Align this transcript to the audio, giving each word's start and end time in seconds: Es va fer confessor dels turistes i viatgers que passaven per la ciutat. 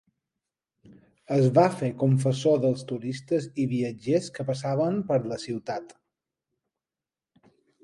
Es 1.35 1.49
va 1.57 1.65
fer 1.81 1.89
confessor 2.03 2.57
dels 2.63 2.81
turistes 2.93 3.47
i 3.65 3.67
viatgers 3.75 4.31
que 4.39 4.47
passaven 4.49 4.99
per 5.13 5.21
la 5.35 5.41
ciutat. 5.47 5.97